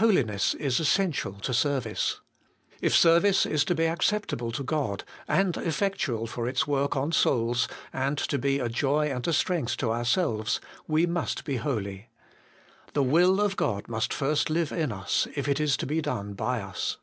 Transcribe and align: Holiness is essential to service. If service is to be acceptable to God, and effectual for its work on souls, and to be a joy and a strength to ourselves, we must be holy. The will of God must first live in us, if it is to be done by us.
Holiness 0.00 0.54
is 0.54 0.80
essential 0.80 1.34
to 1.40 1.52
service. 1.52 2.22
If 2.80 2.94
service 2.96 3.44
is 3.44 3.66
to 3.66 3.74
be 3.74 3.86
acceptable 3.86 4.50
to 4.52 4.62
God, 4.64 5.04
and 5.28 5.58
effectual 5.58 6.26
for 6.26 6.48
its 6.48 6.66
work 6.66 6.96
on 6.96 7.12
souls, 7.12 7.68
and 7.92 8.16
to 8.16 8.38
be 8.38 8.60
a 8.60 8.70
joy 8.70 9.08
and 9.10 9.28
a 9.28 9.32
strength 9.34 9.76
to 9.76 9.92
ourselves, 9.92 10.58
we 10.86 11.04
must 11.04 11.44
be 11.44 11.56
holy. 11.56 12.08
The 12.94 13.02
will 13.02 13.42
of 13.42 13.56
God 13.56 13.88
must 13.88 14.14
first 14.14 14.48
live 14.48 14.72
in 14.72 14.90
us, 14.90 15.28
if 15.36 15.46
it 15.46 15.60
is 15.60 15.76
to 15.76 15.86
be 15.86 16.00
done 16.00 16.32
by 16.32 16.62
us. 16.62 16.96